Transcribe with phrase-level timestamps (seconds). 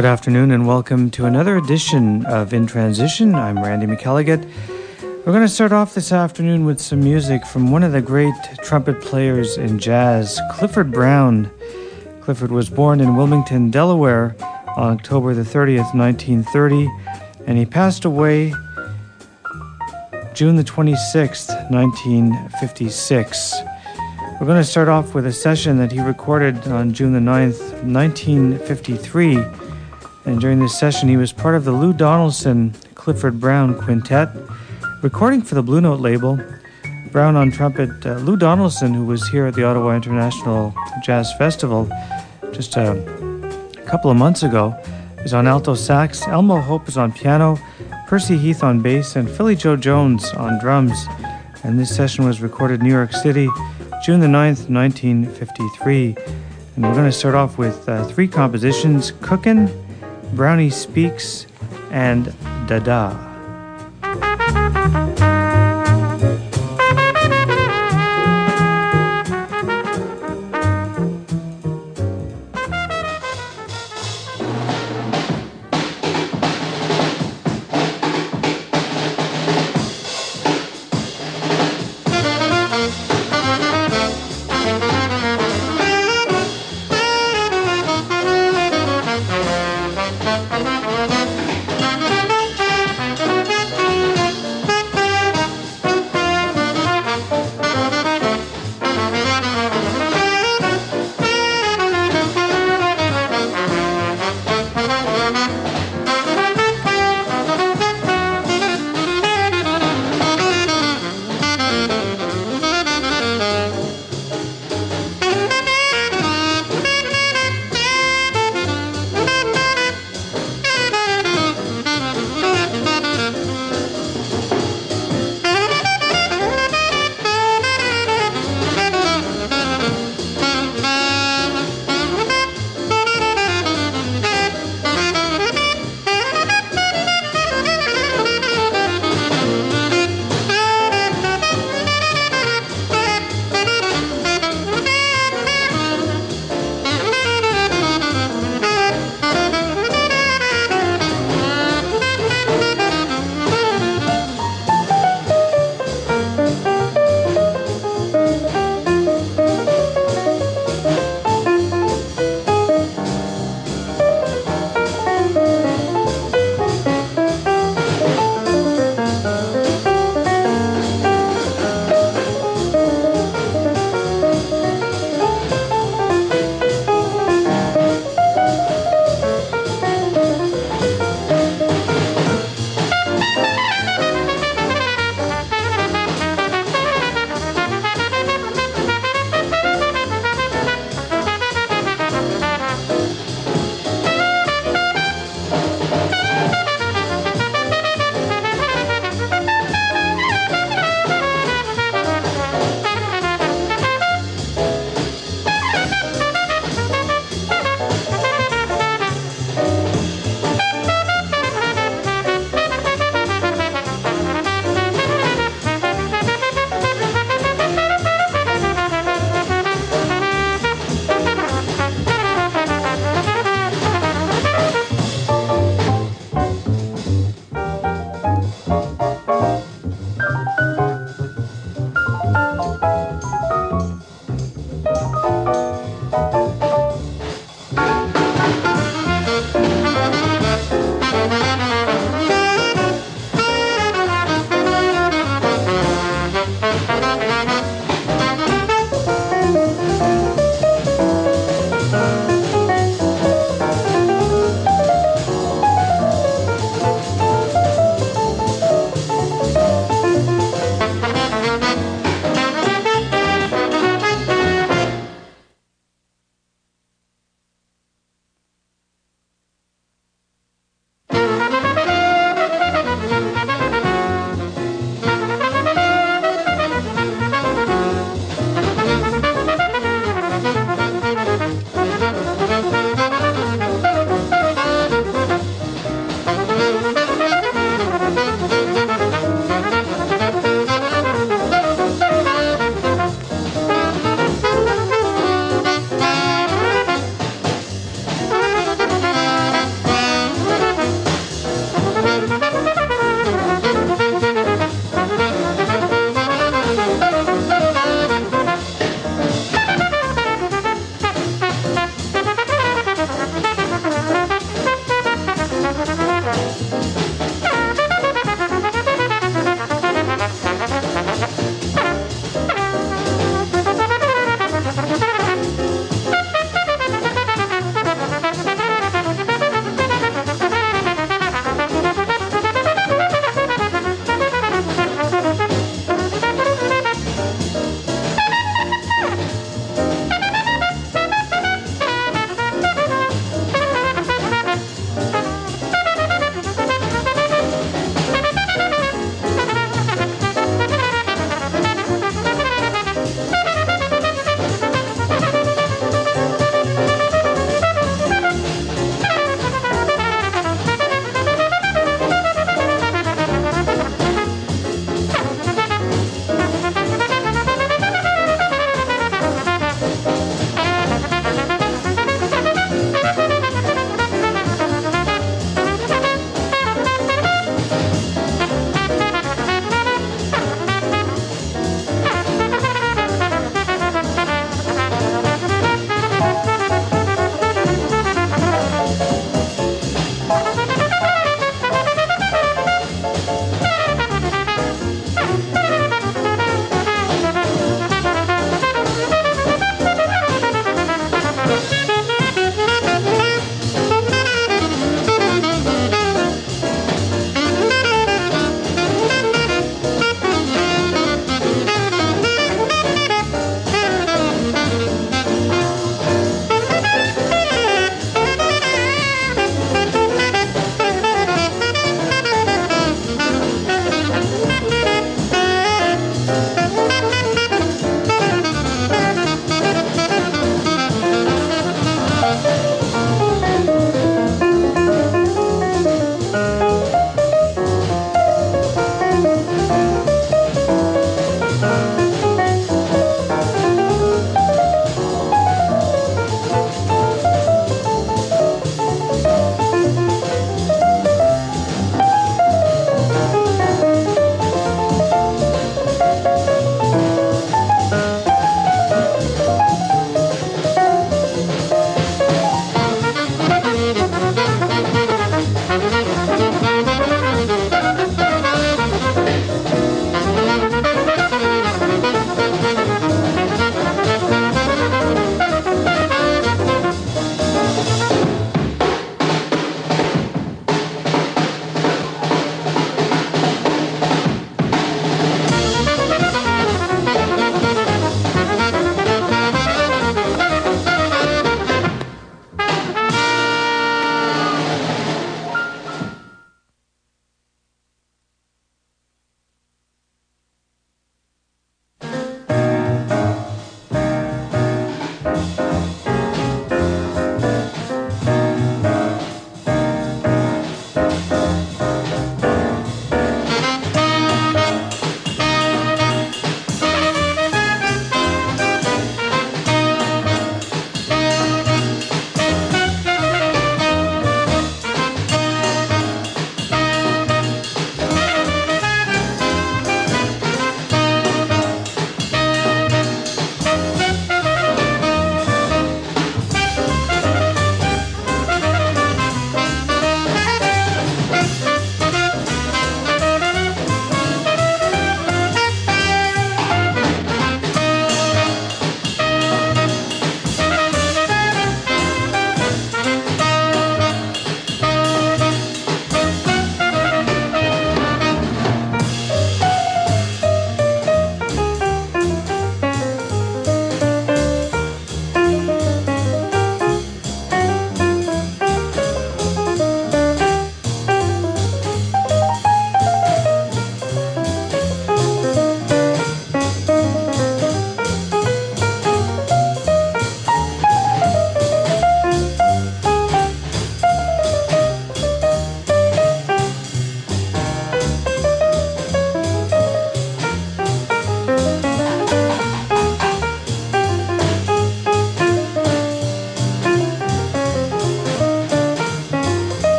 [0.00, 3.34] Good afternoon and welcome to another edition of In Transition.
[3.34, 4.50] I'm Randy McElligott.
[5.02, 8.32] We're going to start off this afternoon with some music from one of the great
[8.62, 11.50] trumpet players in jazz, Clifford Brown.
[12.22, 14.34] Clifford was born in Wilmington, Delaware
[14.74, 16.88] on October the 30th, 1930,
[17.46, 18.54] and he passed away
[20.32, 23.54] June the 26th, 1956.
[24.40, 27.84] We're going to start off with a session that he recorded on June the 9th,
[27.84, 29.59] 1953.
[30.24, 34.28] And during this session, he was part of the Lou Donaldson Clifford Brown Quintet,
[35.02, 36.38] recording for the Blue Note label.
[37.10, 41.90] Brown on trumpet, uh, Lou Donaldson, who was here at the Ottawa International Jazz Festival
[42.52, 42.94] just a
[43.86, 44.76] couple of months ago,
[45.24, 46.26] is on alto sax.
[46.28, 47.58] Elmo Hope is on piano,
[48.06, 51.06] Percy Heath on bass, and Philly Joe Jones on drums.
[51.64, 53.48] And this session was recorded in New York City
[54.02, 56.16] June the 9th, 1953.
[56.76, 59.68] And we're going to start off with uh, three compositions Cookin',
[60.34, 61.46] Brownie Speaks,
[61.90, 62.32] and
[62.66, 63.29] Dada.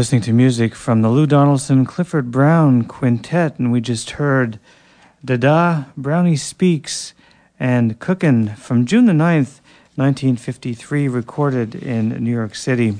[0.00, 4.58] Listening to music from the Lou Donaldson Clifford Brown Quintet, and we just heard
[5.22, 7.12] Dada, Brownie Speaks,
[7.58, 9.60] and Cookin' from June the 9th,
[9.96, 12.96] 1953, recorded in New York City.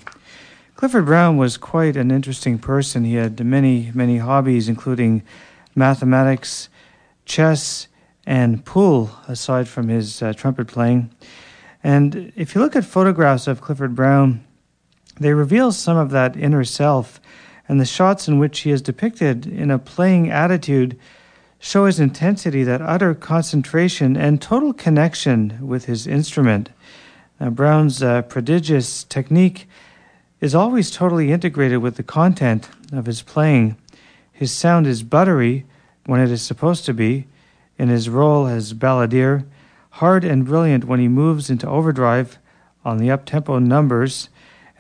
[0.74, 3.04] Clifford Brown was quite an interesting person.
[3.04, 5.22] He had many, many hobbies, including
[5.74, 6.68] mathematics,
[7.24, 7.88] chess,
[8.26, 11.10] and pool, aside from his uh, trumpet playing.
[11.82, 14.44] And if you look at photographs of Clifford Brown,
[15.20, 17.20] they reveal some of that inner self,
[17.68, 20.98] and the shots in which he is depicted in a playing attitude
[21.60, 26.70] show his intensity, that utter concentration, and total connection with his instrument.
[27.38, 29.68] Now, Brown's uh, prodigious technique
[30.40, 33.76] is always totally integrated with the content of his playing.
[34.32, 35.66] His sound is buttery
[36.06, 37.26] when it is supposed to be,
[37.78, 39.44] in his role as balladeer,
[39.90, 42.38] hard and brilliant when he moves into overdrive
[42.86, 44.30] on the uptempo numbers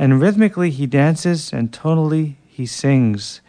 [0.00, 3.42] and rhythmically he dances and tonally he sings.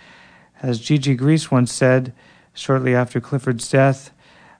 [0.61, 2.11] As Gigi Gryce once said,
[2.53, 4.11] shortly after Clifford's death,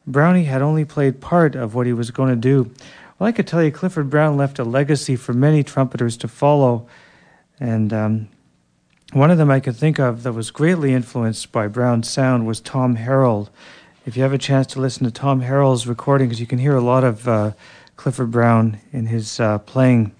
[0.07, 2.71] Brownie had only played part of what he was going to do.
[3.19, 6.87] Well, I could tell you, Clifford Brown left a legacy for many trumpeters to follow,
[7.59, 8.29] and um,
[9.11, 12.61] one of them I could think of that was greatly influenced by Brown's sound was
[12.61, 13.49] Tom Harrell.
[14.05, 16.81] If you have a chance to listen to Tom Harrell's recordings, you can hear a
[16.81, 17.51] lot of uh,
[17.97, 20.15] Clifford Brown in his uh, playing.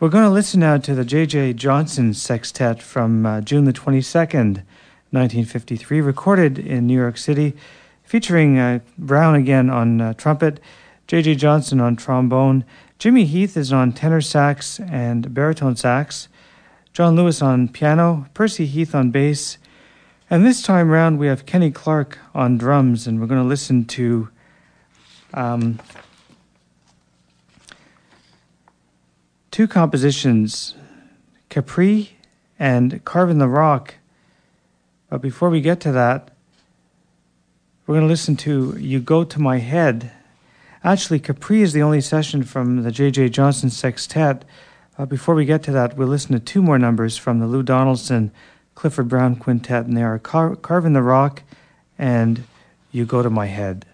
[0.00, 1.52] We're going to listen now to the J.J.
[1.52, 4.62] Johnson Sextet from uh, June the 22nd,
[5.10, 7.54] 1953, recorded in New York City,
[8.02, 10.58] featuring uh, Brown again on uh, trumpet,
[11.06, 11.34] J.J.
[11.34, 12.64] Johnson on trombone,
[12.98, 16.28] Jimmy Heath is on tenor sax and baritone sax,
[16.94, 19.58] John Lewis on piano, Percy Heath on bass,
[20.30, 23.84] and this time round we have Kenny Clarke on drums, and we're going to listen
[23.84, 24.30] to
[25.34, 25.78] um,
[29.50, 30.74] two compositions,
[31.48, 32.16] Capri
[32.58, 33.94] and Carving the Rock.
[35.08, 36.30] But before we get to that,
[37.86, 40.12] we're going to listen to You Go to My Head.
[40.84, 43.30] Actually, Capri is the only session from the J.J.
[43.30, 44.44] Johnson Sextet.
[44.96, 47.62] Uh, before we get to that, we'll listen to two more numbers from the Lou
[47.62, 48.30] Donaldson
[48.74, 51.42] Clifford Brown Quintet, and they are Car- Carving the Rock
[51.98, 52.44] and
[52.92, 53.84] You Go to My Head.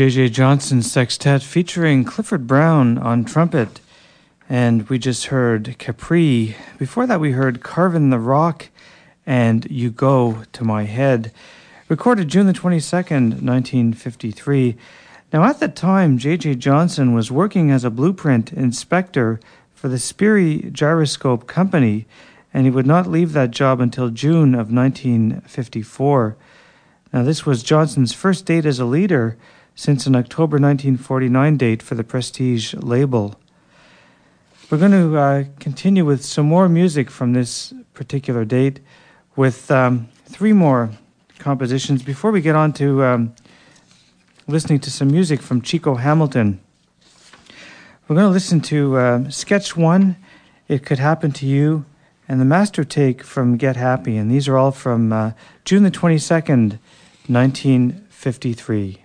[0.00, 0.30] J.J.
[0.30, 3.80] Johnson Sextet featuring Clifford Brown on trumpet.
[4.48, 6.56] And we just heard Capri.
[6.78, 8.70] Before that, we heard Carvin the Rock
[9.26, 11.34] and You Go to My Head,
[11.90, 14.78] recorded June the 22nd, 1953.
[15.34, 16.54] Now, at the time, J.J.
[16.54, 19.38] Johnson was working as a blueprint inspector
[19.74, 22.06] for the Sperry Gyroscope Company,
[22.54, 26.36] and he would not leave that job until June of 1954.
[27.12, 29.36] Now, this was Johnson's first date as a leader
[29.80, 33.40] since an October 1949 date for the Prestige label.
[34.68, 38.80] We're going to uh, continue with some more music from this particular date
[39.36, 40.90] with um, three more
[41.38, 43.34] compositions before we get on to um,
[44.46, 46.60] listening to some music from Chico Hamilton.
[48.06, 50.16] We're going to listen to uh, Sketch One,
[50.68, 51.86] It Could Happen to You,
[52.28, 54.18] and the master take from Get Happy.
[54.18, 55.32] And these are all from uh,
[55.64, 56.78] June the 22nd,
[57.28, 59.04] 1953.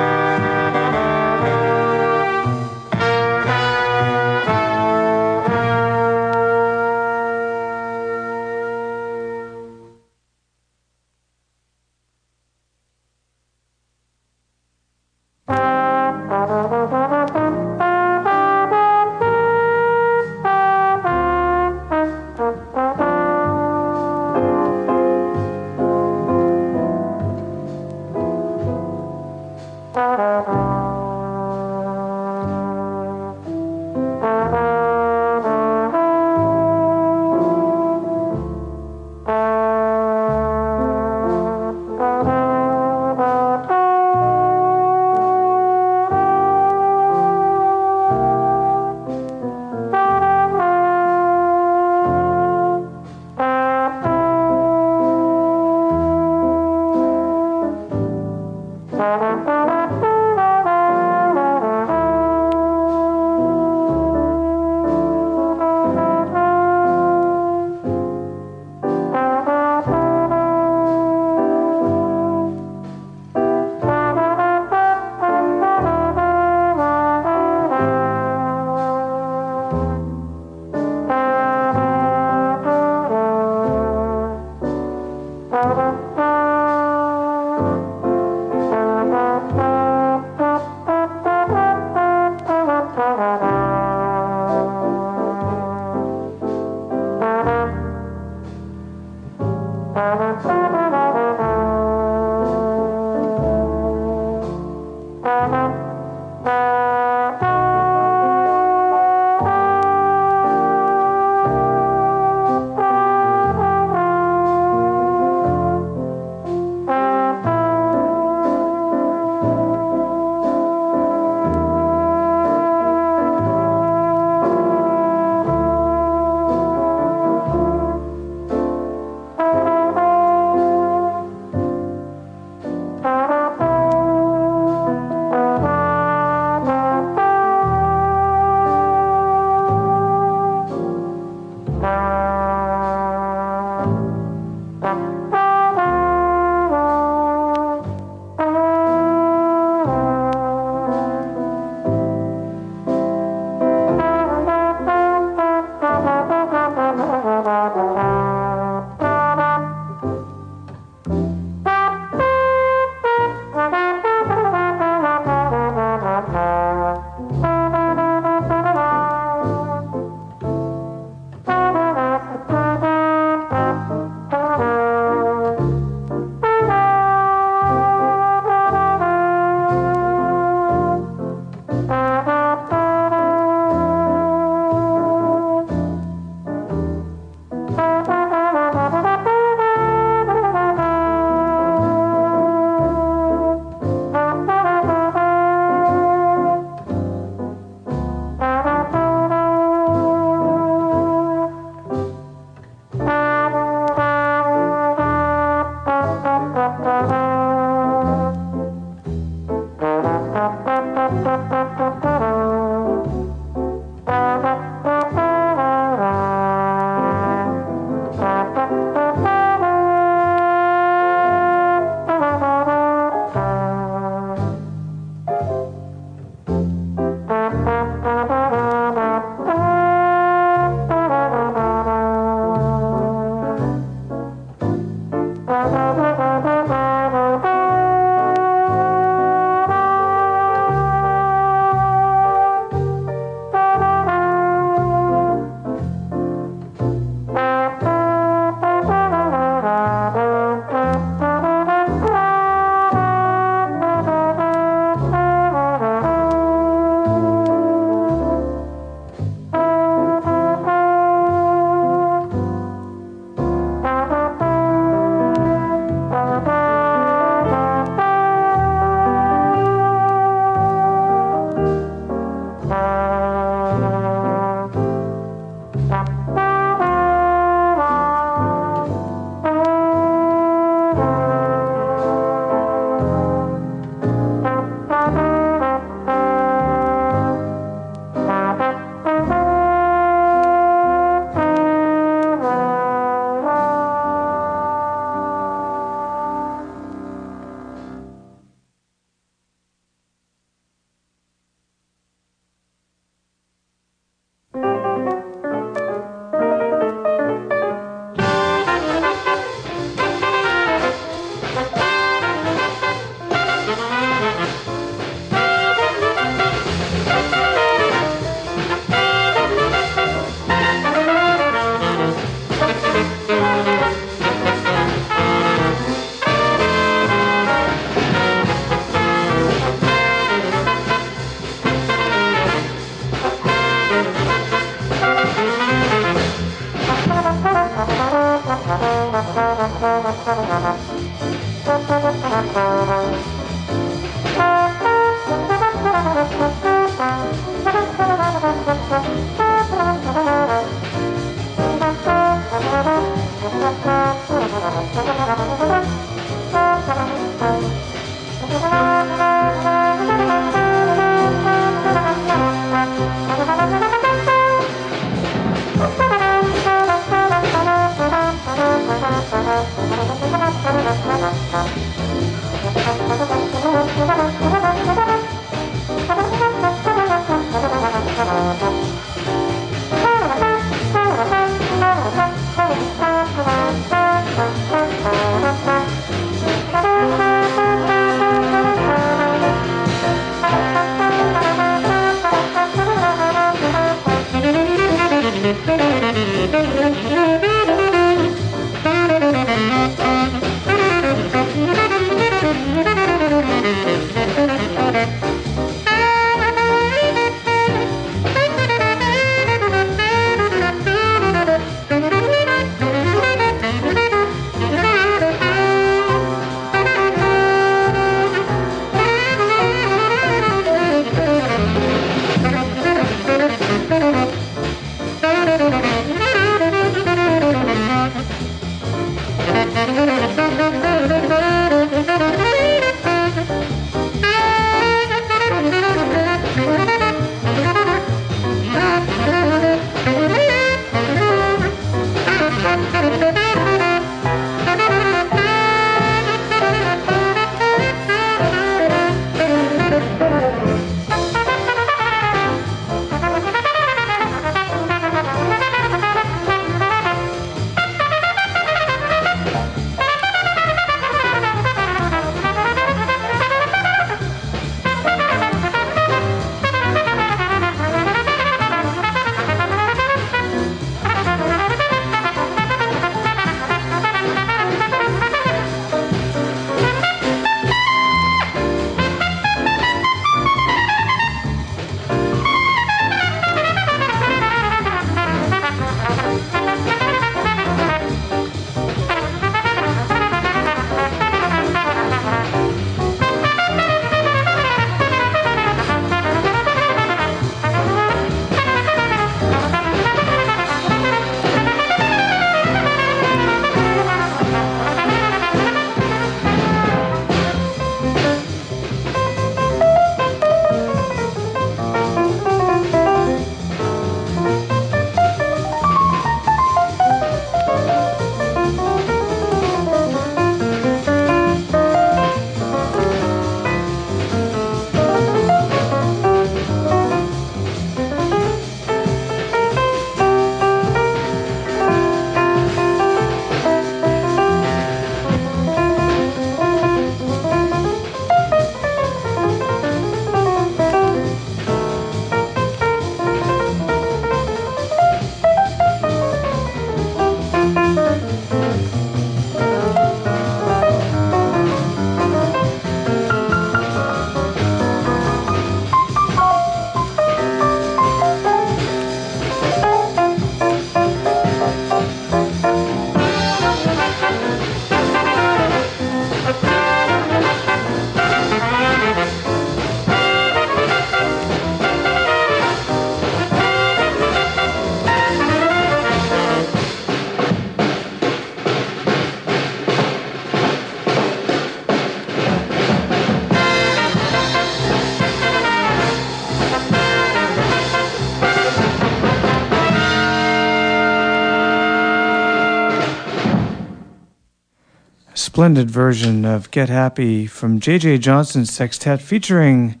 [595.58, 598.18] Splendid version of Get Happy from J.J.
[598.18, 600.00] Johnson's sextet featuring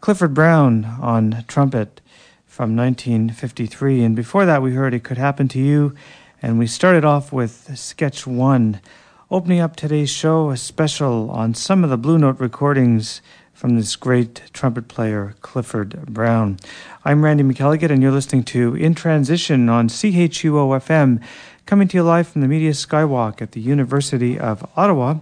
[0.00, 2.00] Clifford Brown on trumpet
[2.46, 4.04] from 1953.
[4.04, 5.92] And before that, we heard It Could Happen to You.
[6.40, 8.80] And we started off with Sketch One,
[9.28, 13.22] opening up today's show, a special on some of the Blue Note recordings
[13.52, 16.56] from this great trumpet player, Clifford Brown.
[17.04, 21.20] I'm Randy McElligott, and you're listening to In Transition on CHUO FM
[21.66, 25.16] coming to you live from the Media Skywalk at the University of Ottawa,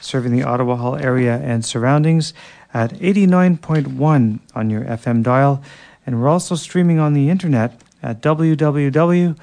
[0.00, 2.32] serving the Ottawa Hull area and surroundings
[2.72, 5.62] at 89.1 on your FM dial.
[6.06, 9.36] And we're also streaming on the internet at www.chuo.fm.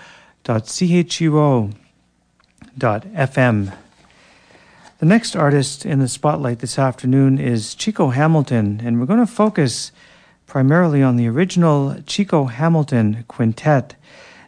[4.98, 9.28] The next artist in the spotlight this afternoon is Chico Hamilton, and we're going to
[9.28, 9.92] focus
[10.54, 13.96] primarily on the original Chico Hamilton Quintet.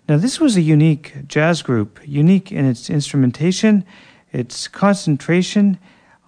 [0.07, 3.83] Now, this was a unique jazz group, unique in its instrumentation,
[4.31, 5.79] its concentration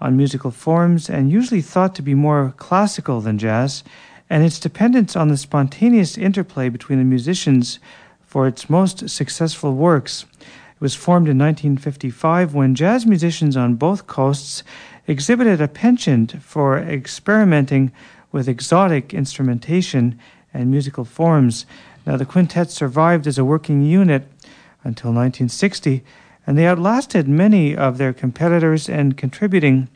[0.01, 3.83] on musical forms, and usually thought to be more classical than jazz,
[4.31, 7.77] and its dependence on the spontaneous interplay between the musicians
[8.25, 10.25] for its most successful works.
[10.39, 14.63] It was formed in 1955 when jazz musicians on both coasts
[15.05, 17.91] exhibited a penchant for experimenting
[18.31, 20.19] with exotic instrumentation
[20.53, 21.65] and musical forms.
[22.05, 24.27] Now, the quintet survived as a working unit
[24.83, 26.03] until 1960,
[26.45, 29.89] and they outlasted many of their competitors in contributing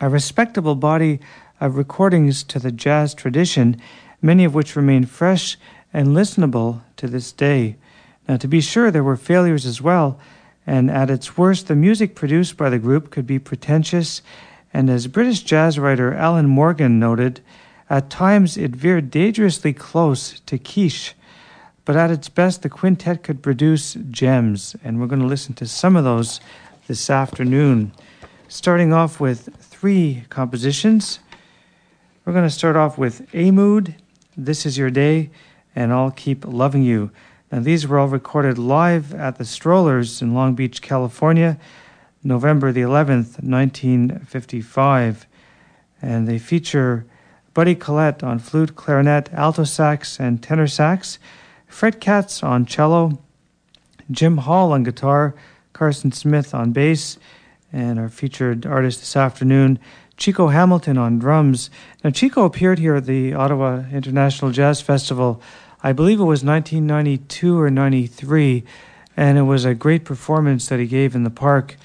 [0.00, 1.20] a respectable body
[1.60, 3.80] of recordings to the jazz tradition,
[4.22, 5.56] many of which remain fresh
[5.92, 7.76] and listenable to this day.
[8.28, 10.20] Now, to be sure, there were failures as well,
[10.66, 14.20] and at its worst, the music produced by the group could be pretentious,
[14.72, 17.40] and as British jazz writer Alun Morgan noted,
[17.90, 21.14] at times it veered dangerously close to quiche.
[21.84, 25.66] But at its best, the quintet could produce gems, and we're going to listen to
[25.66, 26.40] some of those
[26.86, 27.92] this afternoon.
[28.48, 31.20] Starting off with three compositions.
[32.24, 33.94] We're going to start off with A Mood,
[34.36, 35.30] This Is Your Day,
[35.74, 37.10] and I'll Keep Loving You.
[37.50, 41.58] Now, these were all recorded live at the Strollers in Long Beach, California,
[42.22, 45.26] November the 11th, 1955.
[46.00, 47.04] And they feature
[47.54, 51.18] Buddy Collette on flute, clarinet, alto sax, and tenor sax,
[51.66, 53.18] Fred Katz on cello,
[54.10, 55.34] Jim Hall on guitar,
[55.72, 57.18] Carson Smith on bass,
[57.72, 59.78] and our featured artist this afternoon,
[60.16, 61.70] Chico Hamilton on drums.
[62.02, 65.42] Now, Chico appeared here at the Ottawa International Jazz Festival
[65.80, 68.64] I believe it was 1992 or 93,
[69.16, 71.76] and it was a great performance that he gave in the park.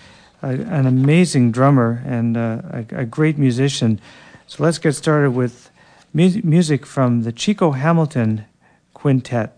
[0.49, 3.99] An amazing drummer and uh, a, a, great musician.
[4.47, 5.71] So let's get started with
[6.13, 8.45] mu- music from the Chico Hamilton
[8.93, 9.57] Quintet.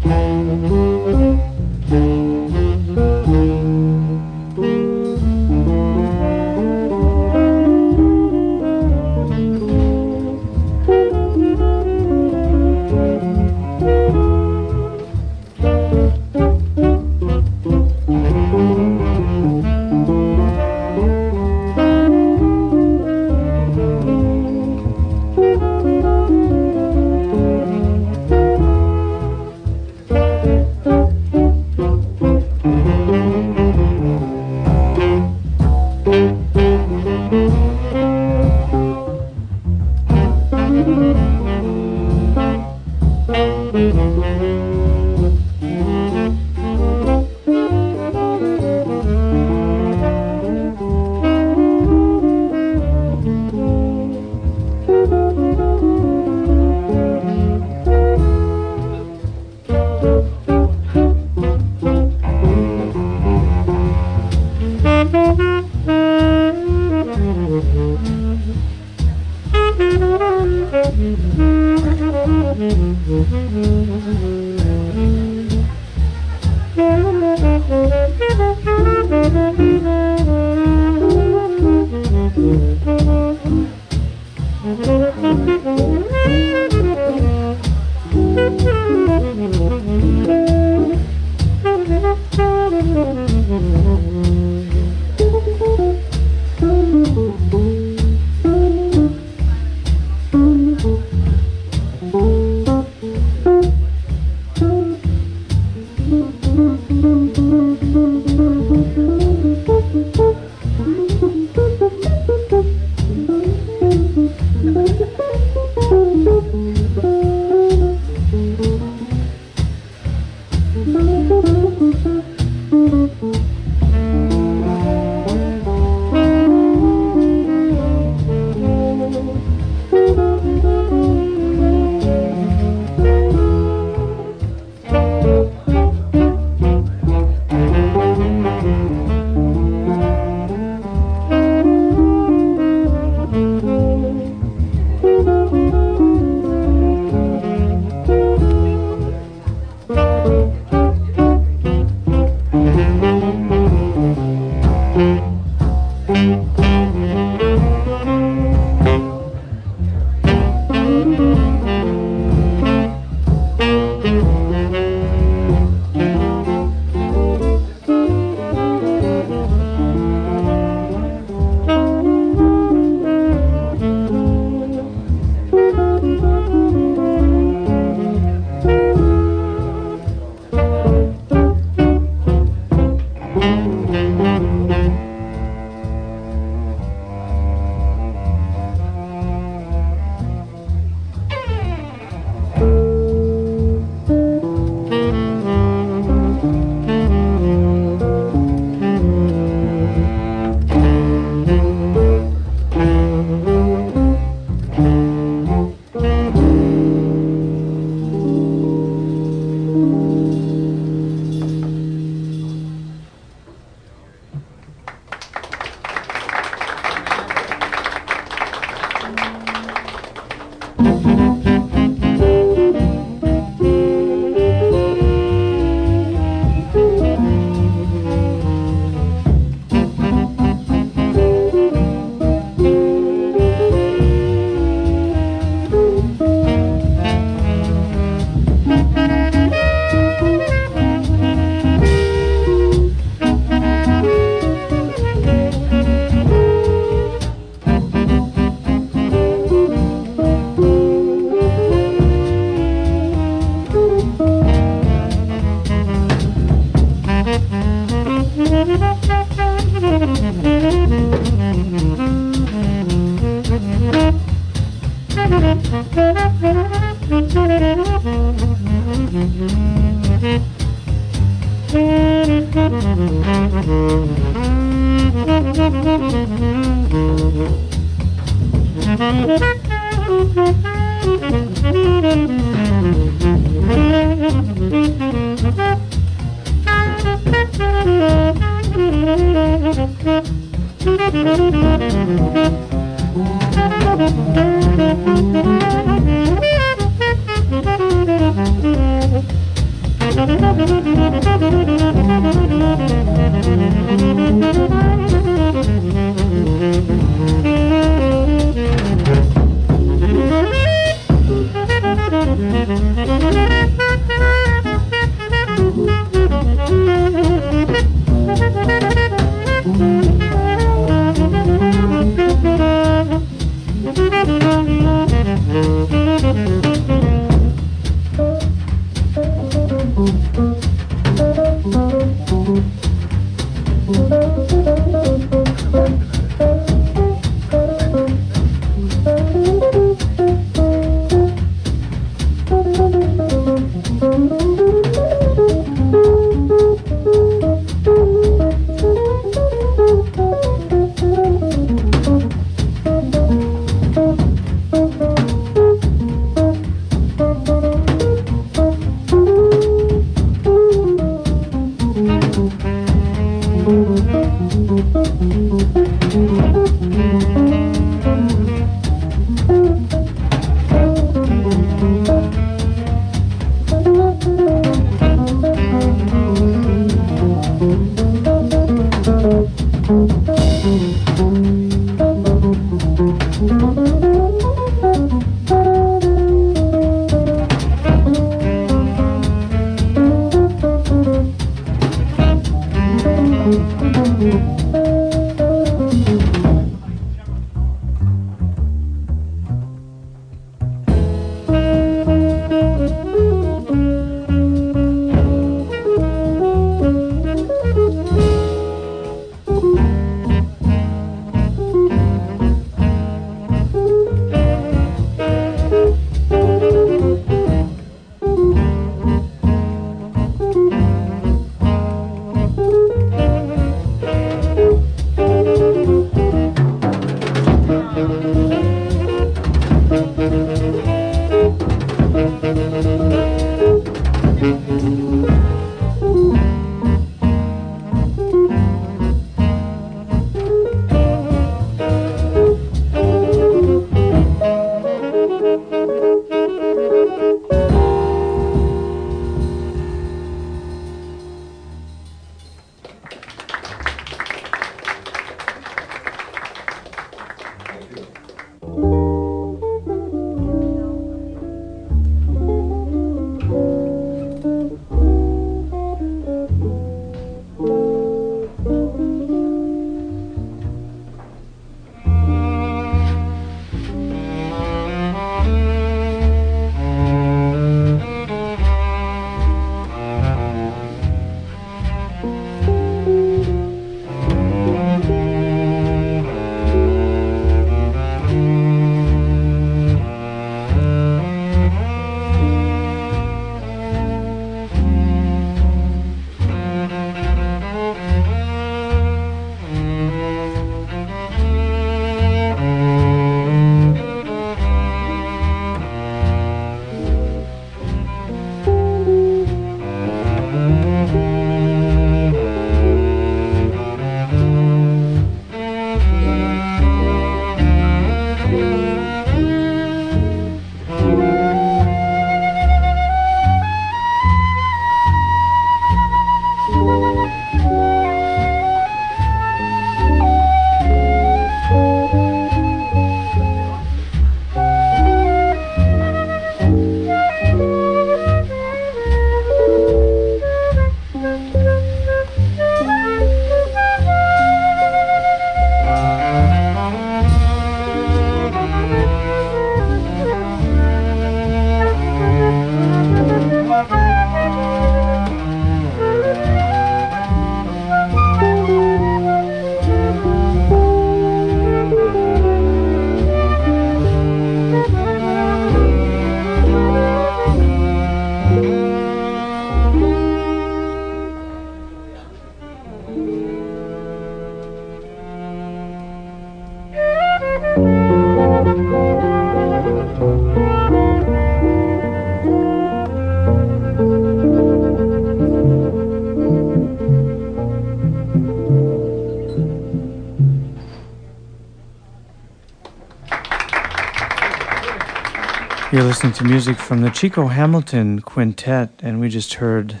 [596.16, 600.00] Listening to music from the Chico Hamilton Quintet, and we just heard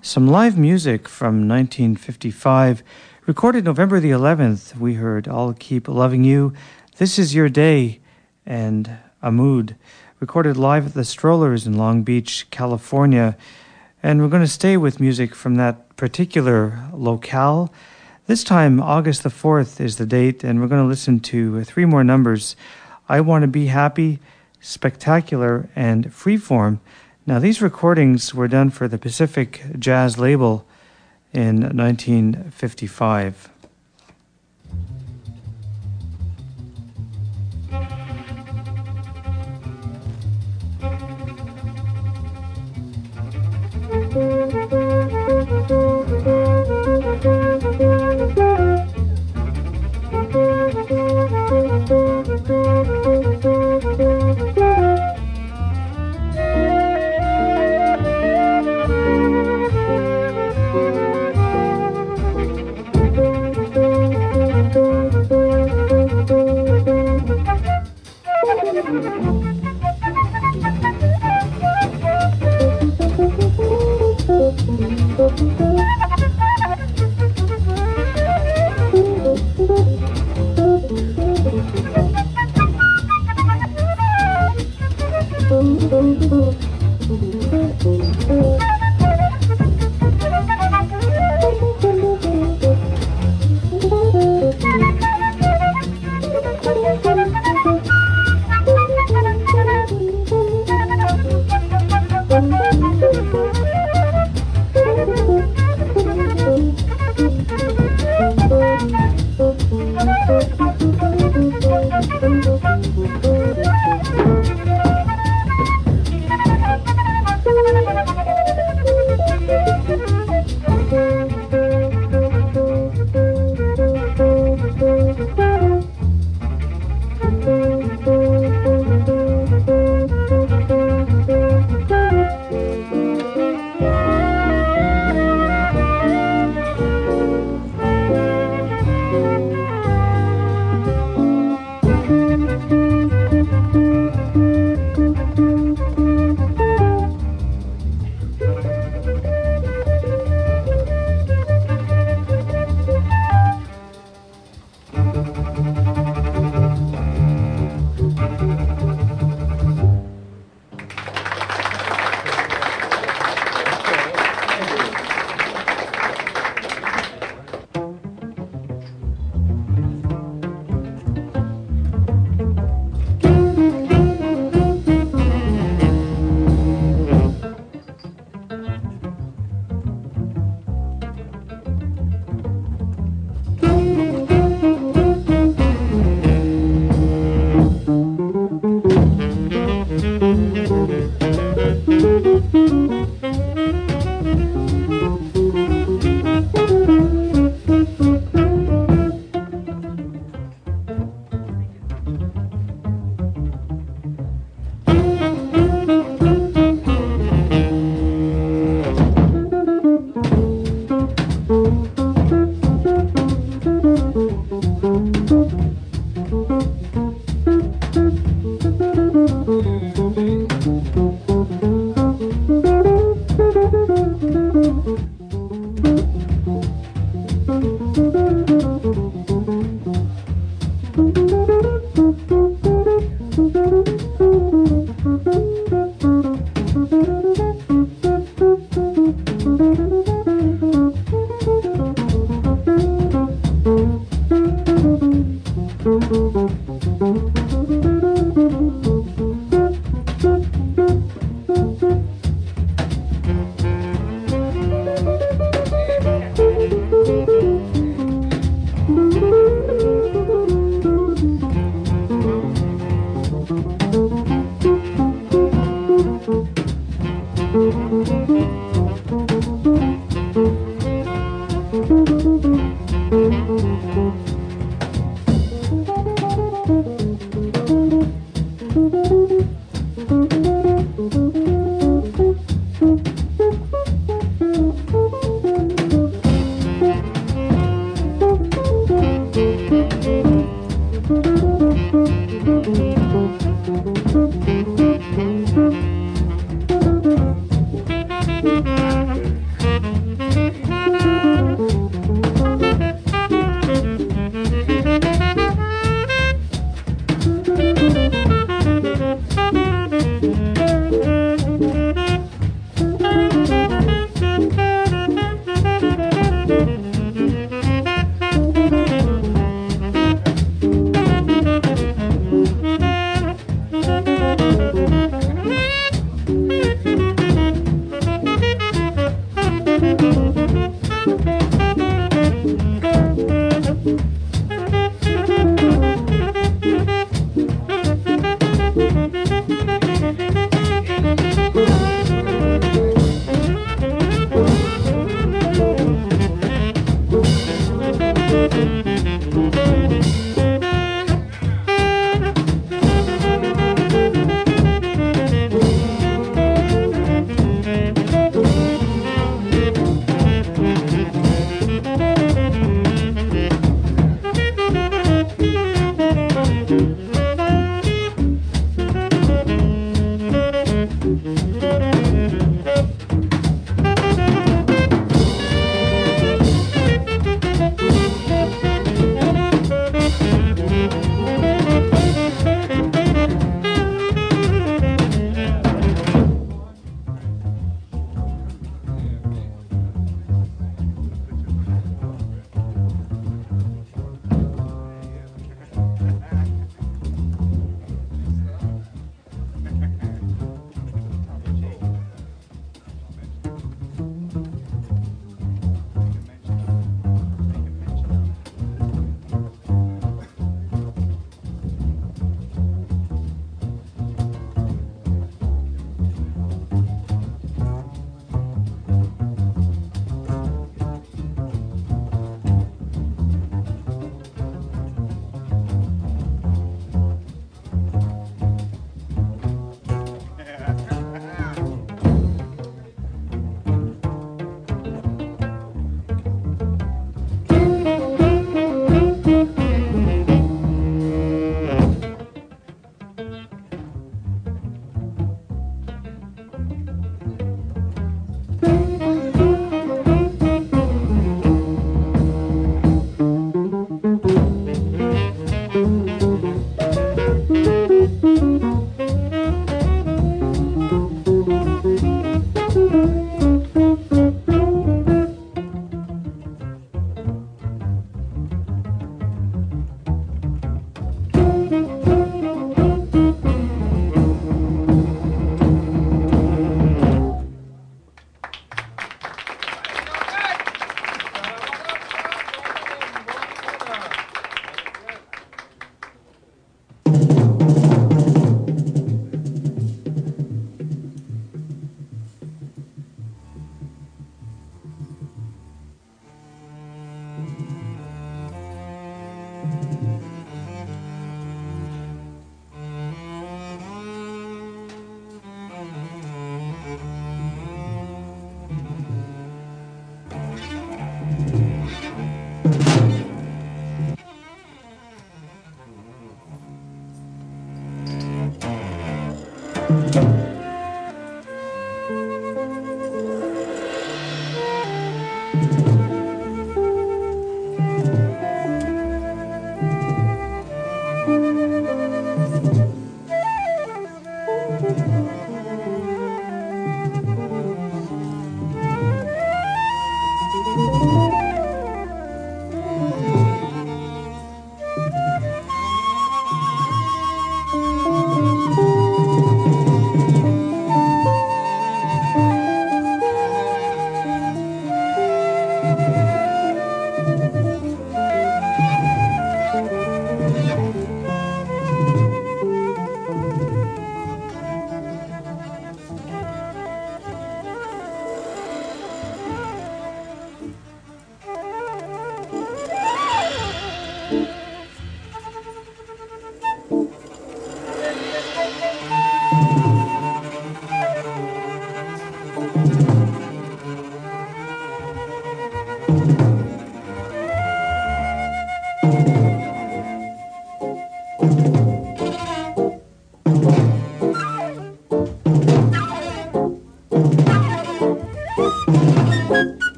[0.00, 2.84] some live music from 1955.
[3.26, 6.52] Recorded November the 11th, we heard I'll Keep Loving You,
[6.98, 7.98] This Is Your Day,
[8.46, 9.74] and A Mood.
[10.20, 13.36] Recorded live at the Strollers in Long Beach, California.
[14.00, 17.74] And we're going to stay with music from that particular locale.
[18.28, 21.84] This time, August the 4th is the date, and we're going to listen to three
[21.84, 22.54] more numbers
[23.08, 24.20] I Want to Be Happy.
[24.60, 26.80] Spectacular, and Freeform.
[27.26, 30.66] Now, these recordings were done for the Pacific Jazz label
[31.32, 33.50] in 1955.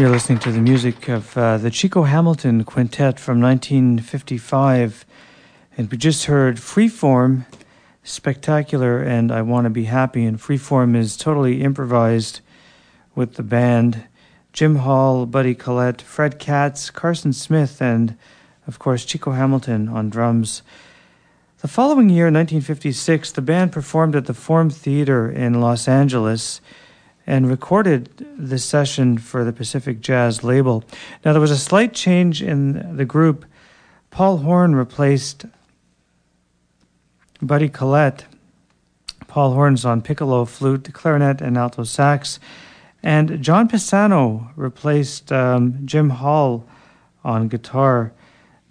[0.00, 5.04] You're listening to the music of uh, the Chico Hamilton Quintet from 1955.
[5.76, 7.44] And we just heard Freeform,
[8.02, 10.24] Spectacular, and I Want to Be Happy.
[10.24, 12.40] And Freeform is totally improvised
[13.14, 14.04] with the band
[14.54, 18.16] Jim Hall, Buddy Collette, Fred Katz, Carson Smith, and
[18.66, 20.62] of course Chico Hamilton on drums.
[21.58, 26.62] The following year, 1956, the band performed at the Forum Theater in Los Angeles
[27.30, 30.82] and recorded this session for the Pacific Jazz label.
[31.24, 33.44] Now, there was a slight change in the group.
[34.10, 35.46] Paul Horn replaced
[37.40, 38.24] Buddy Collette.
[39.28, 42.40] Paul Horn's on piccolo, flute, clarinet, and alto sax.
[43.00, 46.66] And John Pisano replaced um, Jim Hall
[47.22, 48.12] on guitar.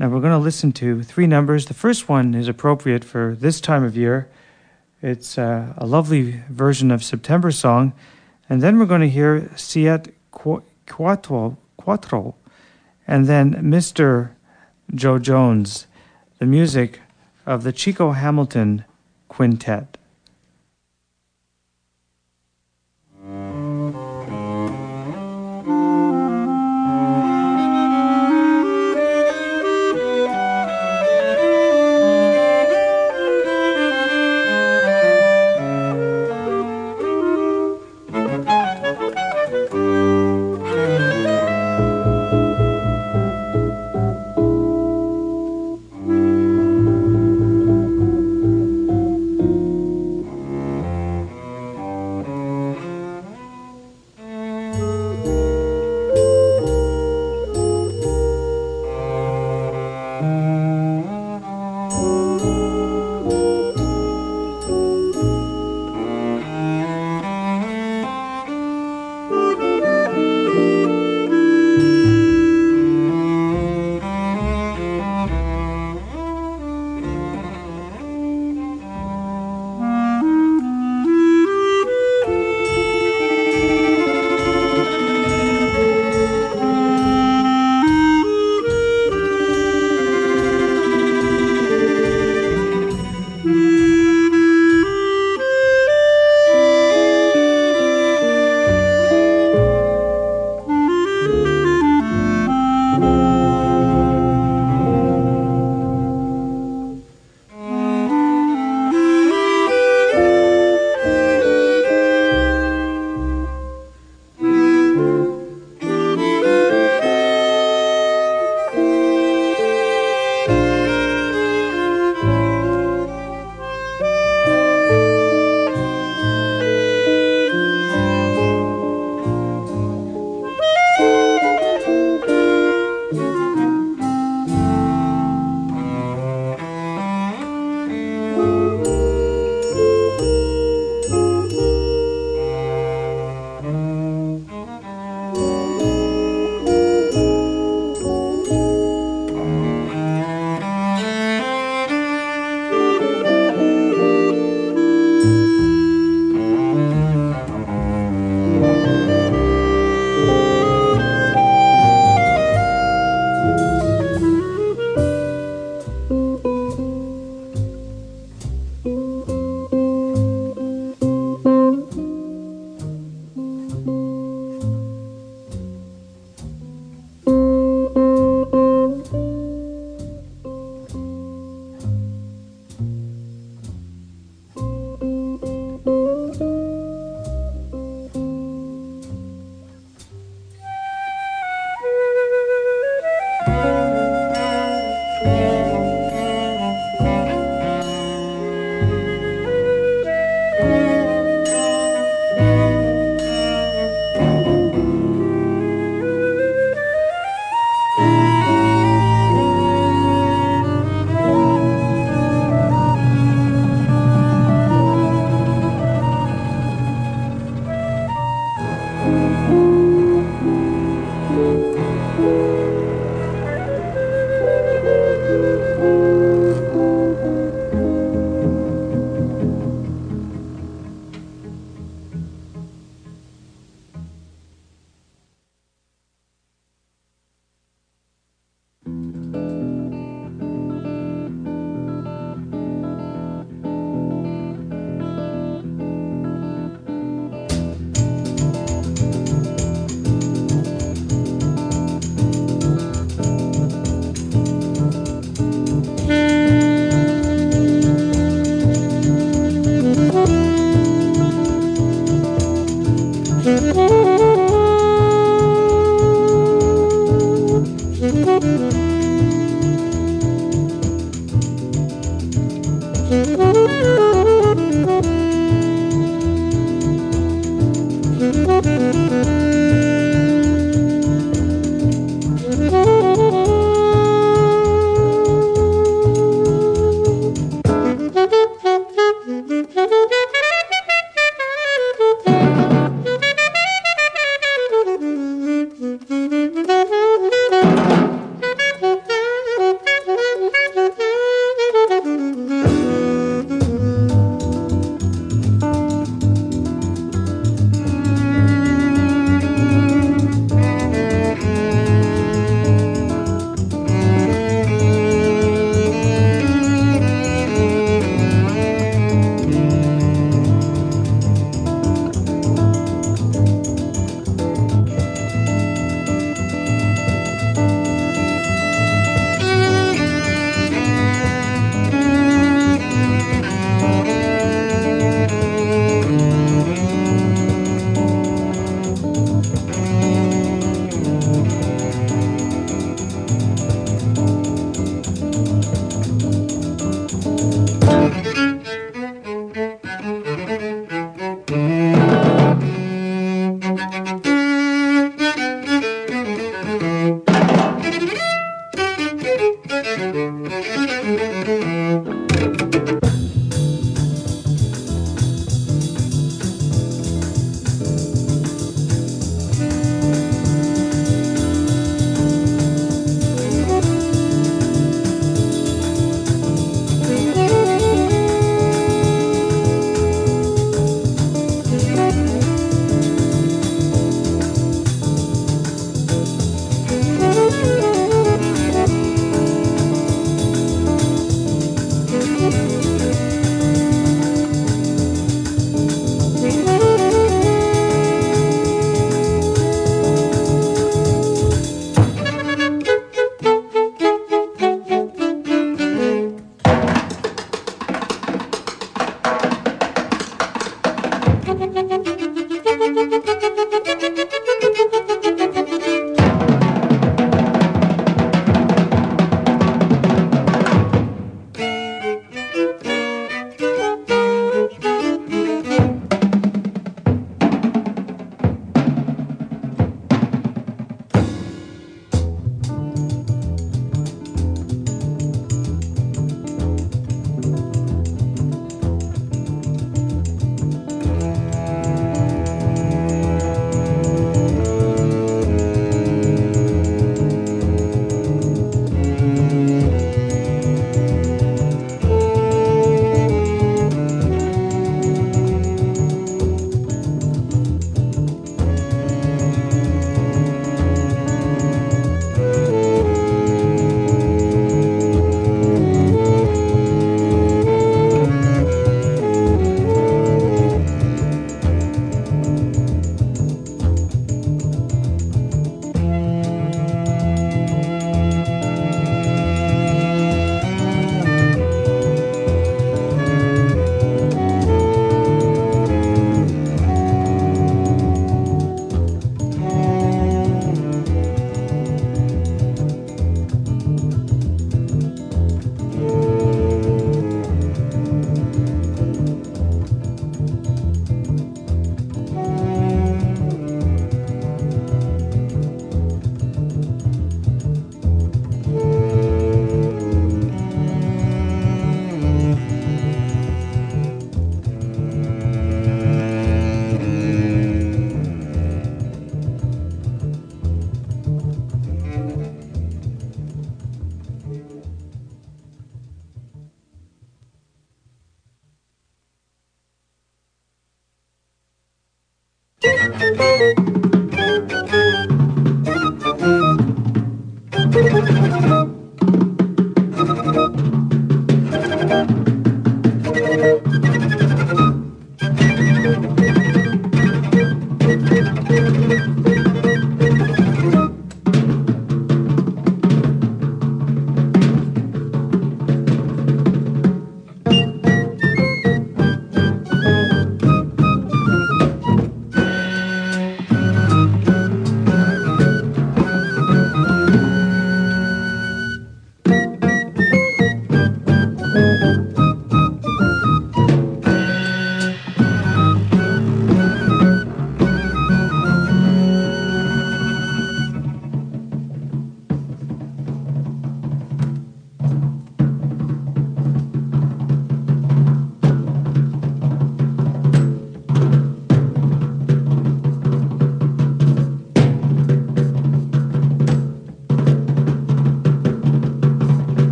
[0.00, 1.66] Now, we're going to listen to three numbers.
[1.66, 4.28] The first one is appropriate for this time of year.
[5.00, 7.92] It's uh, a lovely version of September Song.
[8.48, 12.34] And then we're going to hear Siete Cuatro, Cuatro
[13.06, 14.30] and then Mr.
[14.94, 15.86] Joe Jones,
[16.38, 17.00] the music
[17.46, 18.84] of the Chico Hamilton
[19.28, 19.97] Quintet.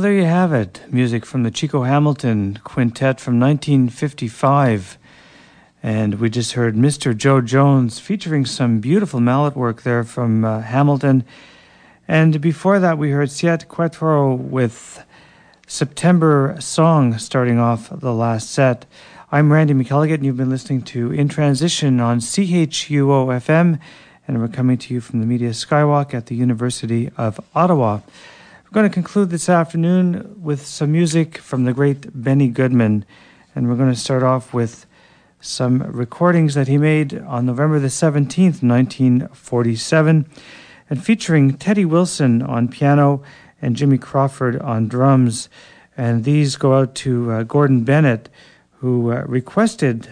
[0.00, 0.82] there you have it.
[0.92, 4.98] Music from the Chico Hamilton Quintet from 1955.
[5.82, 7.16] And we just heard Mr.
[7.16, 11.24] Joe Jones featuring some beautiful mallet work there from uh, Hamilton.
[12.06, 15.04] And before that, we heard Siete Quattro with
[15.66, 18.84] September Song starting off the last set.
[19.32, 23.80] I'm Randy McElligott, and you've been listening to In Transition on CHUO FM,
[24.26, 28.00] and we're coming to you from the Media Skywalk at the University of Ottawa.
[28.68, 33.06] We're going to conclude this afternoon with some music from the great Benny Goodman,
[33.54, 34.84] and we're going to start off with
[35.40, 40.30] some recordings that he made on November the 17th, 1947,
[40.90, 43.22] and featuring Teddy Wilson on piano
[43.62, 45.48] and Jimmy Crawford on drums.
[45.96, 48.28] And these go out to uh, Gordon Bennett,
[48.80, 50.10] who uh, requested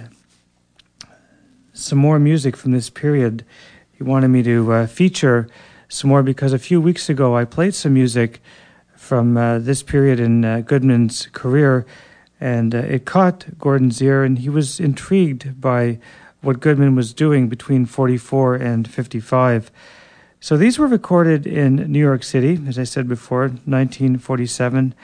[1.75, 3.45] some more music from this period.
[3.93, 5.47] He wanted me to uh, feature
[5.89, 8.41] some more because a few weeks ago I played some music
[8.95, 11.87] from uh, this period in uh, Goodman's career,
[12.41, 15.99] and uh, it caught Gordon's ear, and he was intrigued by
[16.43, 19.71] what Goodman was doing between 44 and 55.
[20.41, 24.95] So these were recorded in New York City, as I said before, 1947,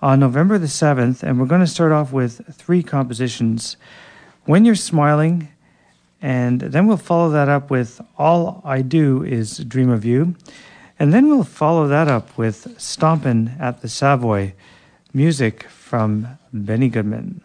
[0.00, 3.76] on November the 7th, and we're going to start off with three compositions
[4.44, 5.48] When You're Smiling,
[6.20, 10.34] and then we'll follow that up with All I Do Is Dream of You.
[10.98, 14.54] And then we'll follow that up with Stompin' at the Savoy,
[15.14, 17.40] music from Benny Goodman.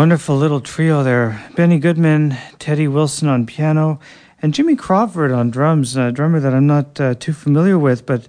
[0.00, 1.44] Wonderful little trio there.
[1.56, 4.00] Benny Goodman, Teddy Wilson on piano,
[4.40, 8.26] and Jimmy Crawford on drums, a drummer that I'm not uh, too familiar with, but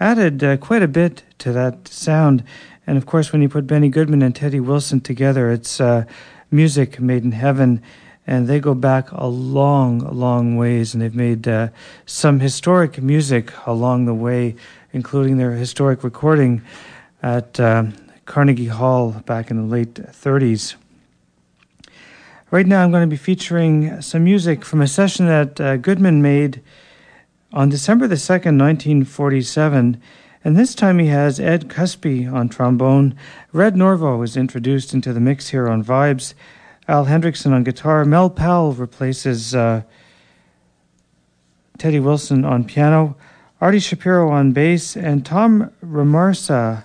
[0.00, 2.42] added uh, quite a bit to that sound.
[2.88, 6.06] And of course, when you put Benny Goodman and Teddy Wilson together, it's uh,
[6.50, 7.80] music made in heaven.
[8.26, 11.68] and they go back a long, long ways, and they've made uh,
[12.04, 14.56] some historic music along the way,
[14.92, 16.62] including their historic recording
[17.22, 17.84] at uh,
[18.26, 20.74] Carnegie Hall back in the late 30s.
[22.52, 26.20] Right now, I'm going to be featuring some music from a session that uh, Goodman
[26.20, 26.60] made
[27.50, 29.98] on December the 2nd, 1947.
[30.44, 33.16] And this time he has Ed Kusby on trombone.
[33.54, 36.34] Red Norvo is introduced into the mix here on Vibes.
[36.88, 38.04] Al Hendrickson on guitar.
[38.04, 39.80] Mel Powell replaces uh,
[41.78, 43.16] Teddy Wilson on piano.
[43.62, 44.94] Artie Shapiro on bass.
[44.94, 46.84] And Tom Romersa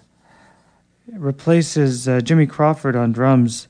[1.12, 3.68] replaces uh, Jimmy Crawford on drums.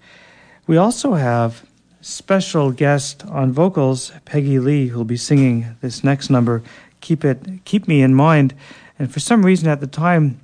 [0.68, 1.67] We also have
[2.08, 6.64] special guest on vocals, Peggy Lee, who'll be singing this next number,
[7.02, 8.54] "Keep It, Keep Me in Mind."
[8.98, 10.40] And for some reason at the time,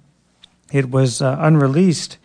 [0.71, 2.17] it was uh, unreleased.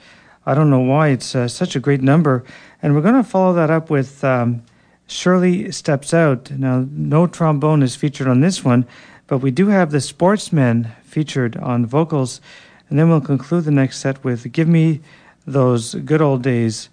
[0.45, 1.09] I don't know why.
[1.09, 2.45] It's uh, such a great number.
[2.83, 4.63] And we're going to follow that up with um,
[5.07, 6.51] Shirley Steps Out.
[6.51, 8.87] Now, no trombone is featured on this one,
[9.27, 12.41] but we do have the Sportsmen featured on vocals.
[12.89, 15.01] And then we'll conclude the next set with Give Me
[15.47, 16.89] Those Good Old Days,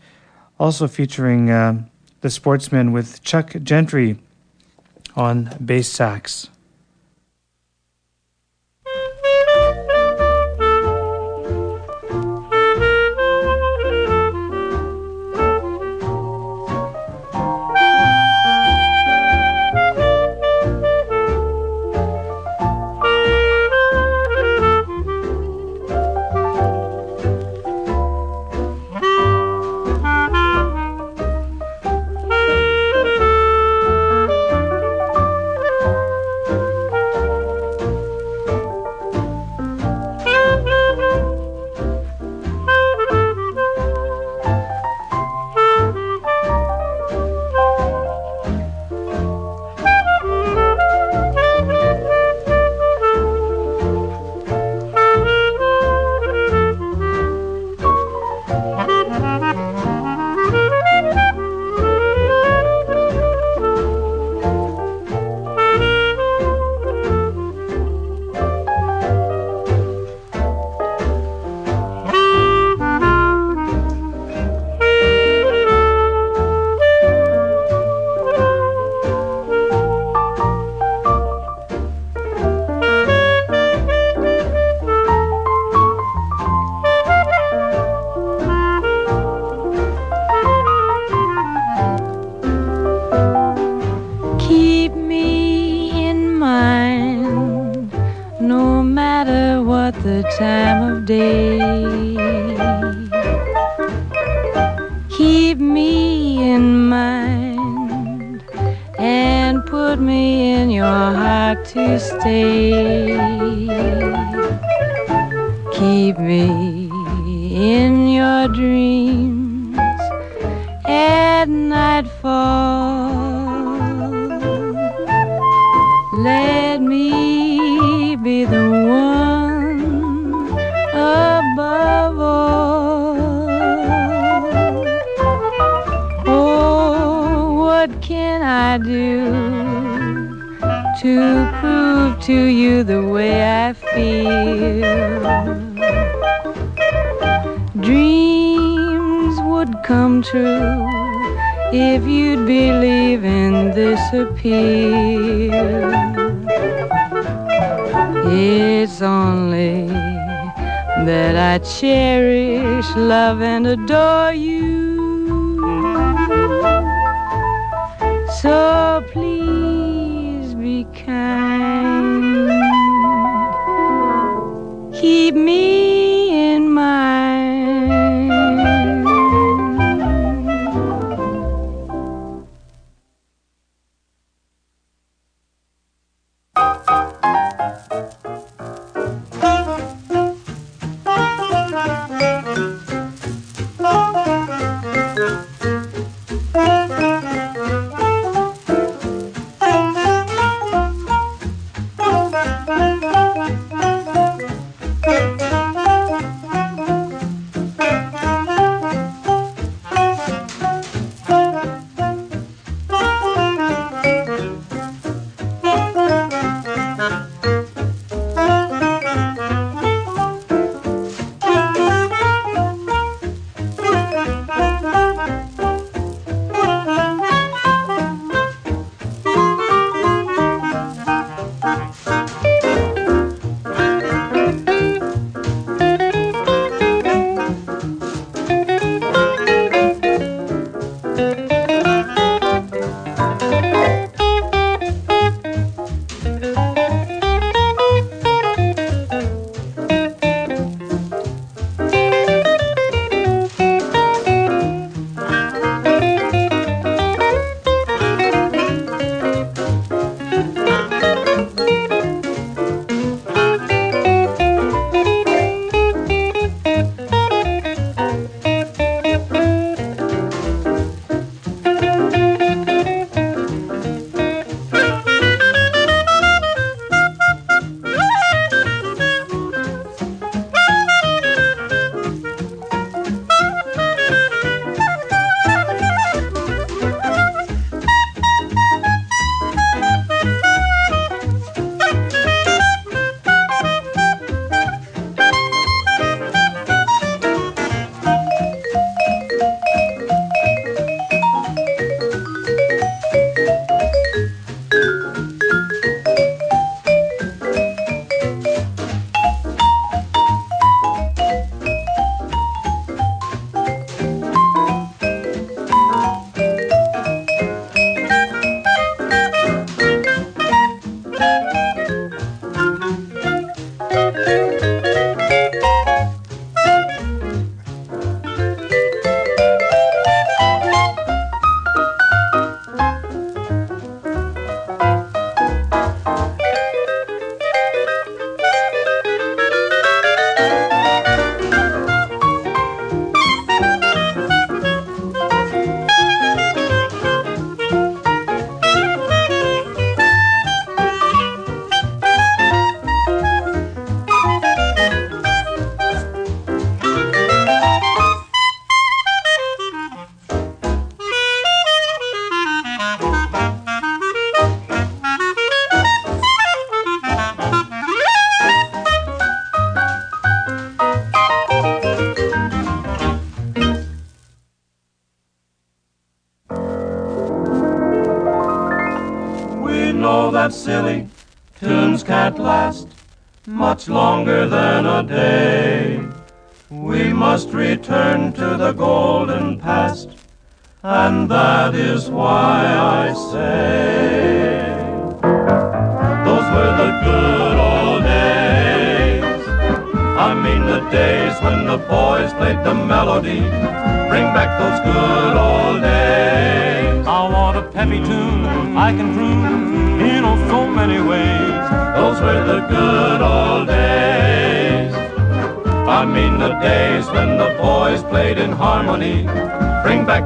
[0.59, 1.83] also featuring uh,
[2.25, 4.17] the Sportsmen with Chuck Gentry
[5.15, 6.49] on bass sax.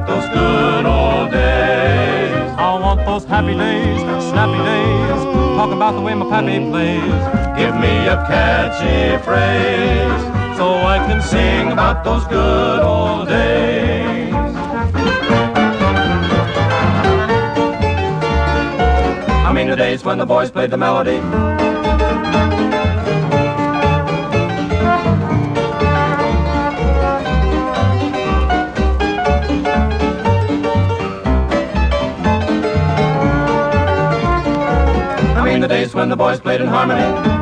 [0.00, 2.54] Back those good old days.
[2.58, 4.00] I want those happy days,
[4.30, 5.24] snappy days.
[5.56, 7.02] Talk about the way my pappy plays.
[7.58, 14.34] Give me a catchy phrase so I can sing about those good old days.
[19.48, 21.20] I mean the days when the boys played the melody.
[35.94, 37.39] When the boys played in harmony.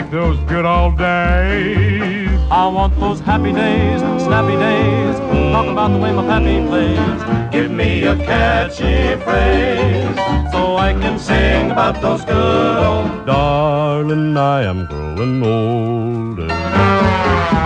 [0.00, 2.28] Back those good old days.
[2.50, 5.18] I want those happy days, snappy days.
[5.52, 7.50] Talk about the way my pappy plays.
[7.50, 10.16] Give me a catchy phrase
[10.52, 13.26] so I can sing about those good old.
[13.26, 16.48] Darling, I am growing older.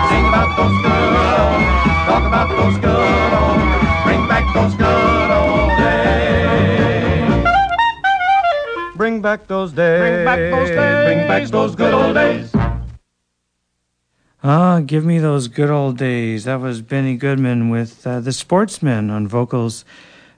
[0.08, 1.62] Sing about those good old.
[2.08, 4.04] Talk about those good old.
[4.04, 5.51] Bring back those good old
[9.22, 10.00] Bring back those days.
[10.00, 11.04] Bring back those days.
[11.04, 12.52] Bring back those good old days.
[14.42, 16.42] Ah, give me those good old days.
[16.42, 19.84] That was Benny Goodman with uh, The Sportsmen on vocals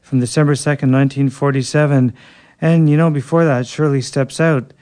[0.02, 2.12] from December 2nd, 1947.
[2.60, 4.74] And, you know, before that, Shirley Steps Out,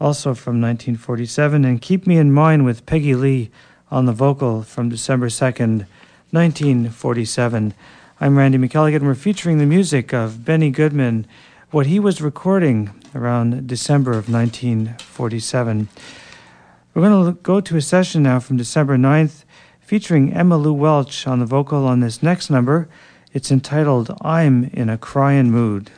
[0.00, 1.64] also from 1947.
[1.64, 3.52] And Keep Me in Mind with Peggy Lee
[3.92, 5.86] on the vocal from December 2nd,
[6.32, 7.74] 1947.
[8.20, 11.28] I'm Randy McElligott, and we're featuring the music of Benny Goodman,
[11.70, 15.88] what he was recording around December of 1947.
[16.94, 19.44] We're going to go to a session now from December 9th
[19.80, 22.88] featuring Emma Lou Welch on the vocal on this next number.
[23.32, 25.90] It's entitled I'm in a Cryin' Mood.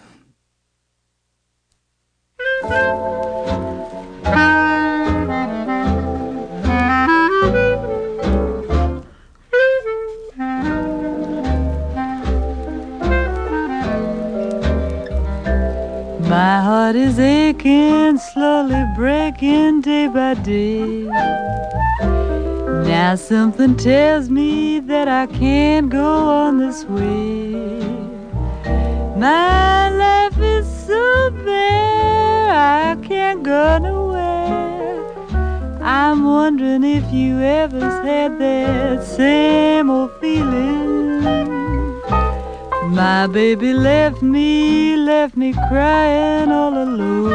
[16.39, 21.03] My heart is aching, slowly breaking day by day.
[22.87, 27.51] Now something tells me that I can't go on this way.
[29.17, 34.97] My life is so bare, I can't go nowhere.
[35.83, 41.68] I'm wondering if you ever had that same old feeling.
[42.91, 47.29] My baby left me, left me crying all alone.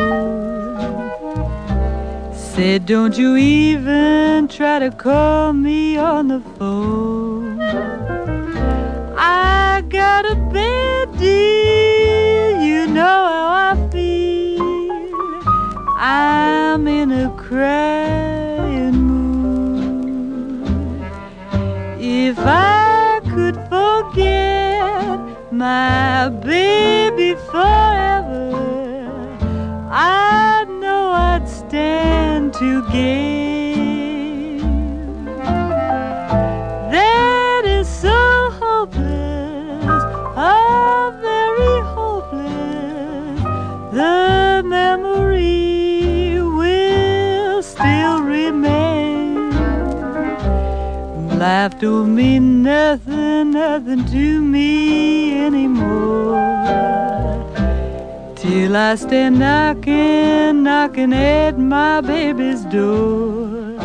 [2.33, 7.61] Said, don't you even try to call me on the phone.
[9.15, 15.11] I got a bad deal, you know how I feel.
[15.97, 20.67] I'm in a crying mood.
[21.99, 24.52] If I could forget
[25.53, 28.55] my baby forever,
[29.91, 33.52] I know I'd stand to gain.
[51.43, 56.39] Don't mean nothing, nothing to me anymore.
[58.35, 63.75] Till I stand knocking, knocking at my baby's door.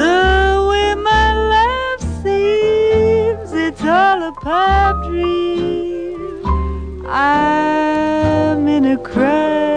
[0.00, 6.46] The way my life seems, it's all a pipe dream.
[7.08, 9.75] I'm in a crying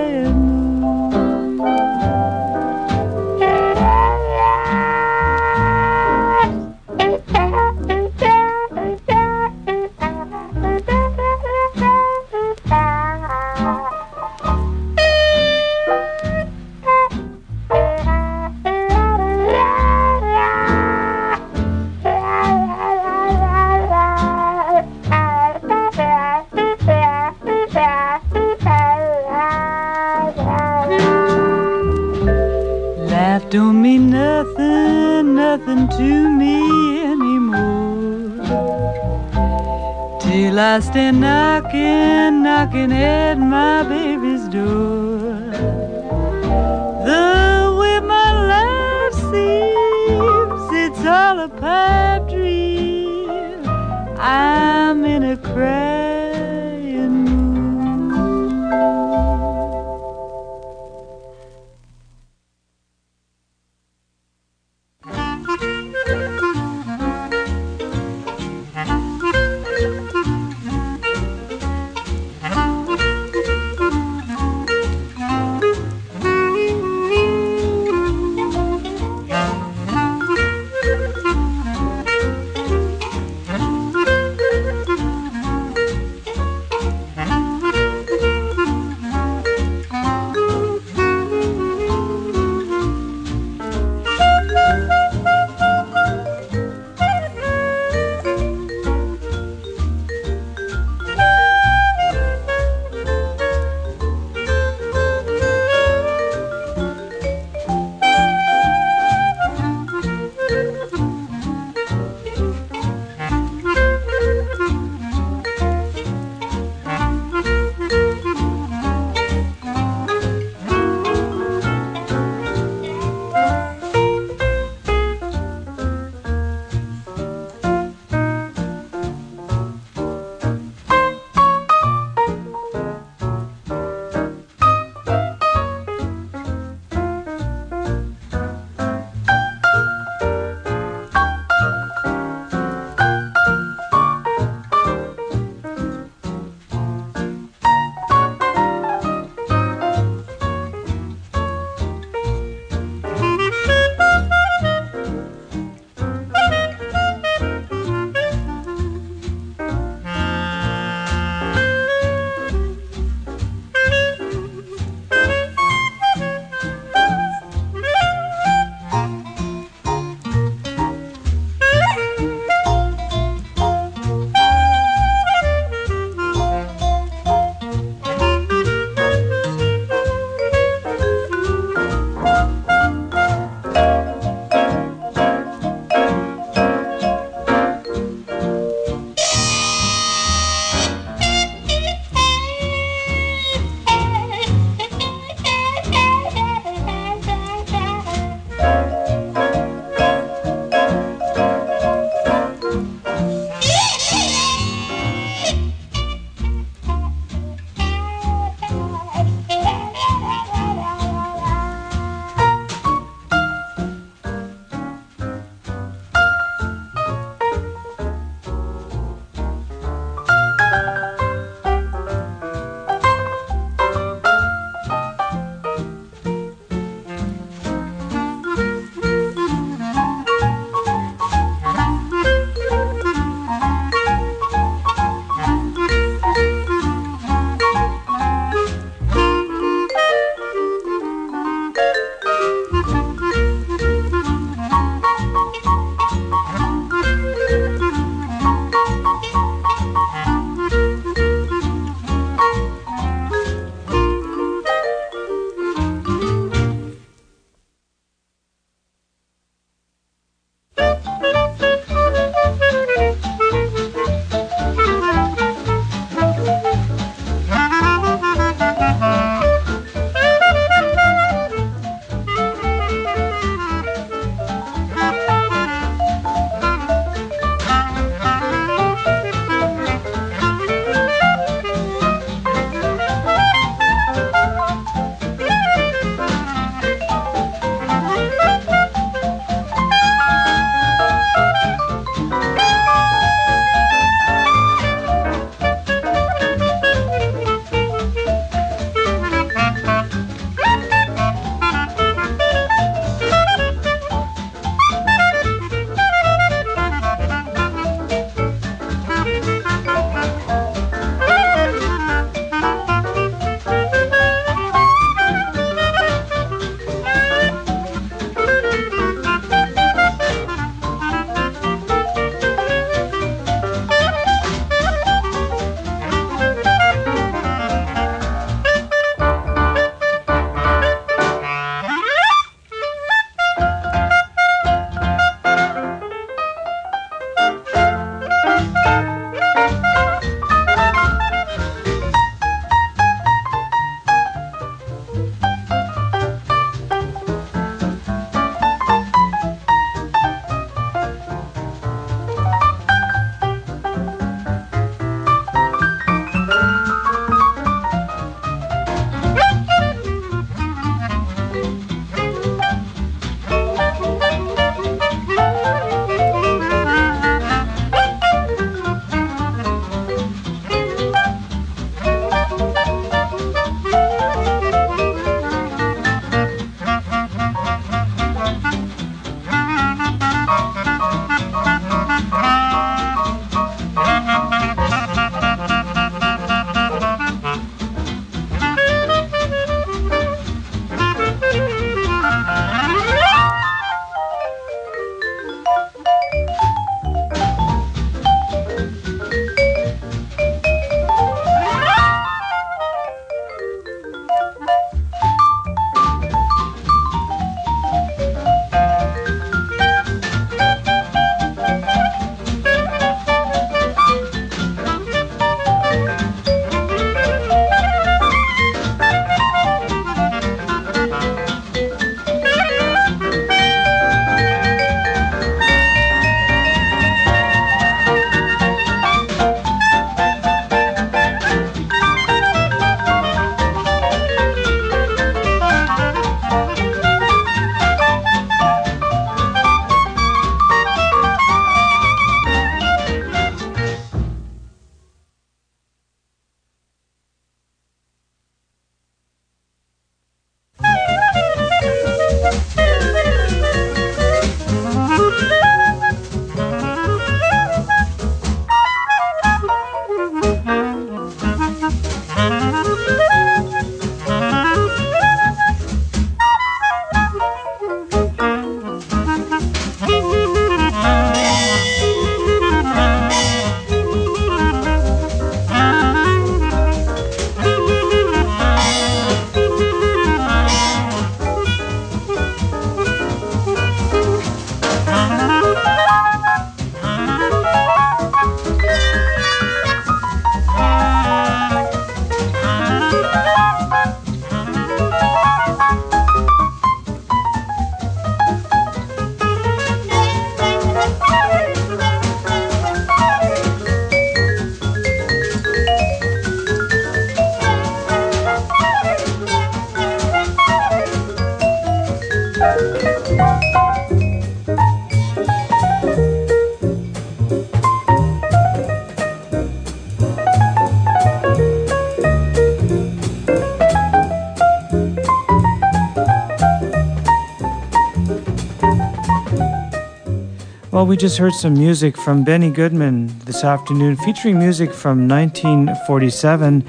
[530.99, 536.83] Well, we just heard some music from Benny Goodman this afternoon, featuring music from 1947.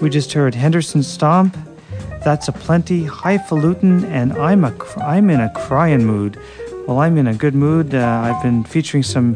[0.00, 1.56] We just heard Henderson Stomp,
[2.24, 6.38] That's a Plenty, Highfalutin, and I'm, a, I'm in a crying mood.
[6.86, 7.92] Well, I'm in a good mood.
[7.92, 9.34] Uh, I've been featuring some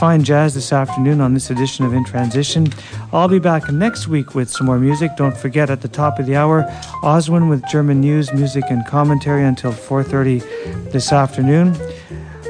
[0.00, 2.66] fine jazz this afternoon on this edition of In Transition.
[3.12, 5.12] I'll be back next week with some more music.
[5.16, 6.64] Don't forget at the top of the hour,
[7.04, 11.76] Oswin with German news, music, and commentary until 4:30 this afternoon.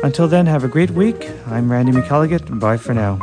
[0.02, 1.28] Until then, have a great week.
[1.46, 2.60] I'm Randy McElligott.
[2.60, 3.18] Bye for now.